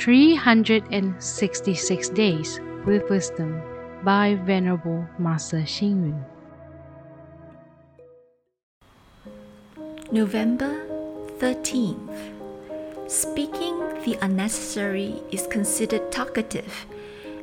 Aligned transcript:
366 0.00 2.08
Days 2.08 2.58
with 2.86 3.08
Wisdom 3.10 3.60
by 4.02 4.34
Venerable 4.46 5.06
Master 5.18 5.60
Hsing 5.60 6.06
Yun. 6.06 6.24
November 10.10 10.80
13th. 11.38 13.10
Speaking 13.10 13.78
the 14.06 14.16
unnecessary 14.22 15.22
is 15.30 15.46
considered 15.48 16.10
talkative 16.10 16.86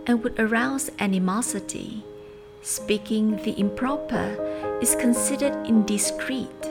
and 0.08 0.24
would 0.24 0.40
arouse 0.40 0.90
animosity. 0.98 2.04
Speaking 2.64 3.38
the 3.44 3.54
improper 3.60 4.36
is 4.82 4.96
considered 4.96 5.54
indiscreet 5.68 6.66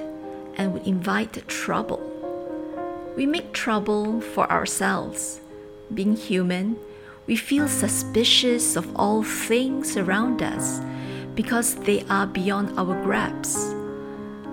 and 0.57 0.73
would 0.73 0.85
invite 0.85 1.47
trouble. 1.47 2.03
We 3.17 3.25
make 3.25 3.53
trouble 3.53 4.21
for 4.21 4.51
ourselves. 4.51 5.43
Being 5.95 6.17
human, 6.17 6.77
we 7.27 7.37
feel 7.37 7.69
suspicious 7.69 8.77
of 8.77 8.95
all 8.97 9.23
things 9.23 9.97
around 9.97 10.43
us 10.43 10.81
because 11.35 11.77
they 11.77 12.03
are 12.11 12.27
beyond 12.27 12.79
our 12.79 13.01
grasp. 13.03 13.77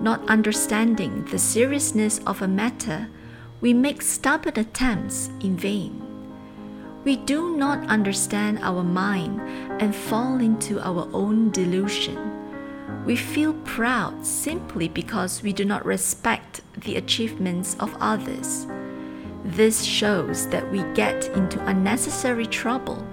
Not 0.00 0.28
understanding 0.28 1.24
the 1.24 1.38
seriousness 1.38 2.20
of 2.26 2.42
a 2.42 2.48
matter, 2.48 3.08
we 3.60 3.72
make 3.72 4.02
stubborn 4.02 4.58
attempts 4.58 5.30
in 5.40 5.56
vain. 5.56 6.00
We 7.04 7.16
do 7.16 7.56
not 7.56 7.86
understand 7.88 8.60
our 8.62 8.82
mind 8.82 9.40
and 9.80 9.94
fall 9.94 10.40
into 10.40 10.80
our 10.80 11.08
own 11.12 11.50
delusion. 11.50 12.18
We 13.04 13.16
feel 13.16 13.54
proud 13.64 14.24
simply 14.24 14.88
because 14.88 15.42
we 15.42 15.52
do 15.52 15.64
not 15.64 15.84
respect 15.84 16.60
the 16.76 16.96
achievements 16.96 17.76
of 17.78 17.94
others. 18.00 18.66
This 19.44 19.82
shows 19.82 20.48
that 20.48 20.70
we 20.72 20.82
get 20.94 21.26
into 21.36 21.62
unnecessary 21.66 22.46
trouble 22.46 23.06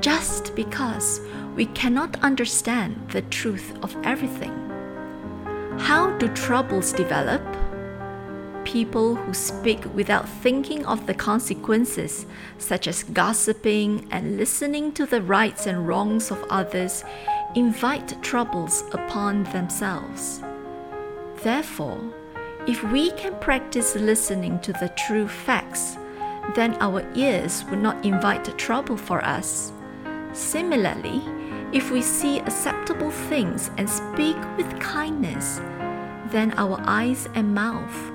just 0.00 0.54
because 0.56 1.20
we 1.54 1.66
cannot 1.66 2.20
understand 2.22 3.08
the 3.10 3.22
truth 3.22 3.72
of 3.82 3.96
everything. 4.02 4.52
How 5.78 6.10
do 6.18 6.26
troubles 6.28 6.92
develop? 6.92 7.40
People 8.64 9.14
who 9.14 9.32
speak 9.32 9.84
without 9.94 10.28
thinking 10.28 10.84
of 10.86 11.06
the 11.06 11.14
consequences, 11.14 12.26
such 12.58 12.88
as 12.88 13.04
gossiping 13.04 14.08
and 14.10 14.36
listening 14.36 14.90
to 14.92 15.06
the 15.06 15.22
rights 15.22 15.66
and 15.66 15.86
wrongs 15.86 16.32
of 16.32 16.44
others, 16.50 17.04
invite 17.54 18.20
troubles 18.22 18.82
upon 18.90 19.44
themselves. 19.44 20.42
Therefore, 21.42 22.00
if 22.66 22.82
we 22.84 23.12
can 23.12 23.38
practice 23.38 23.94
listening 23.94 24.58
to 24.60 24.72
the 24.72 24.92
true 25.06 25.28
facts, 25.28 25.96
then 26.54 26.76
our 26.80 27.06
ears 27.14 27.64
will 27.70 27.78
not 27.78 28.04
invite 28.04 28.58
trouble 28.58 28.96
for 28.96 29.24
us. 29.24 29.72
Similarly, 30.32 31.22
if 31.72 31.90
we 31.90 32.02
see 32.02 32.40
acceptable 32.40 33.10
things 33.10 33.70
and 33.76 33.88
speak 33.88 34.36
with 34.56 34.80
kindness, 34.80 35.60
then 36.30 36.52
our 36.56 36.80
eyes 36.86 37.28
and 37.34 37.54
mouth 37.54 38.12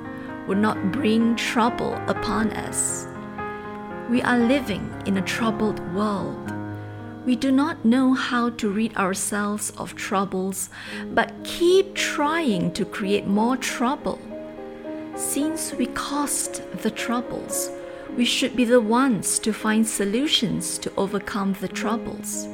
will 0.47 0.57
not 0.57 0.91
bring 0.91 1.35
trouble 1.35 1.93
upon 2.07 2.51
us. 2.51 3.07
We 4.09 4.21
are 4.21 4.37
living 4.37 4.93
in 5.05 5.17
a 5.17 5.21
troubled 5.21 5.79
world. 5.95 6.51
We 7.25 7.35
do 7.35 7.51
not 7.51 7.85
know 7.85 8.13
how 8.13 8.49
to 8.49 8.69
rid 8.69 8.97
ourselves 8.97 9.71
of 9.77 9.95
troubles, 9.95 10.69
but 11.13 11.31
keep 11.43 11.95
trying 11.95 12.73
to 12.73 12.83
create 12.83 13.27
more 13.27 13.55
trouble. 13.55 14.19
Since 15.21 15.73
we 15.75 15.85
caused 15.85 16.67
the 16.81 16.89
troubles, 16.89 17.69
we 18.17 18.25
should 18.25 18.55
be 18.55 18.65
the 18.65 18.81
ones 18.81 19.37
to 19.39 19.53
find 19.53 19.87
solutions 19.87 20.79
to 20.79 20.91
overcome 20.97 21.53
the 21.53 21.67
troubles. 21.67 22.47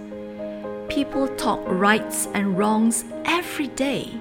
People 0.90 1.30
talk 1.30 1.62
rights 1.66 2.28
and 2.34 2.58
wrongs 2.58 3.06
every 3.24 3.68
day. 3.68 4.20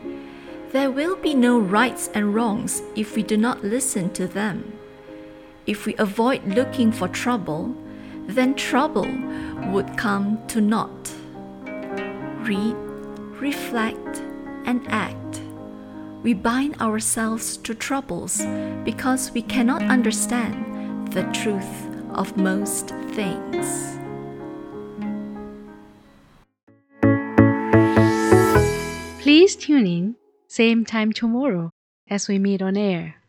There 0.71 0.93
will 0.93 1.16
be 1.16 1.34
no 1.34 1.59
rights 1.59 2.09
and 2.15 2.37
wrongs 2.37 2.82
if 2.94 3.16
we 3.16 3.25
do 3.25 3.37
not 3.37 3.65
listen 3.65 4.12
to 4.12 4.28
them. 4.28 4.78
If 5.66 5.84
we 5.84 5.97
avoid 5.97 6.44
looking 6.47 6.92
for 6.92 7.09
trouble, 7.09 7.75
then 8.26 8.54
trouble 8.54 9.10
would 9.72 9.98
come 9.98 10.38
to 10.47 10.60
naught. 10.60 11.12
Read, 12.47 12.76
reflect, 13.41 14.22
and 14.65 14.87
act 14.88 15.42
we 16.26 16.34
bind 16.34 16.75
ourselves 16.81 17.56
to 17.56 17.72
troubles 17.72 18.44
because 18.82 19.31
we 19.31 19.41
cannot 19.41 19.81
understand 19.84 21.06
the 21.12 21.22
truth 21.31 21.87
of 22.10 22.37
most 22.37 22.88
things. 23.14 23.97
Please 29.22 29.54
tune 29.54 29.86
in, 29.86 30.16
same 30.48 30.84
time 30.84 31.12
tomorrow 31.12 31.70
as 32.10 32.26
we 32.26 32.41
meet 32.41 32.60
on 32.60 32.76
air. 32.76 33.22